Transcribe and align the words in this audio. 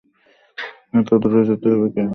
এত 0.93 1.09
দুরে 1.21 1.41
যেতে 1.49 1.67
হবে 1.71 1.87
কেন? 1.95 2.07